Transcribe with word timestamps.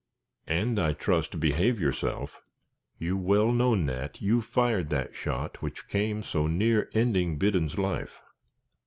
"And, 0.47 0.79
I 0.79 0.93
trust, 0.93 1.39
behave 1.39 1.79
yourself. 1.79 2.41
You 2.97 3.15
well 3.17 3.51
know, 3.51 3.75
Nat, 3.75 4.19
you 4.19 4.41
fired 4.41 4.89
that 4.89 5.13
shot 5.13 5.61
which 5.61 5.87
came 5.87 6.23
so 6.23 6.47
near 6.47 6.89
ending 6.95 7.37
Biddon's 7.37 7.77
life." 7.77 8.19